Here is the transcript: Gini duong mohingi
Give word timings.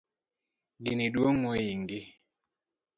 Gini 0.83 1.05
duong 1.13 1.37
mohingi 1.43 2.01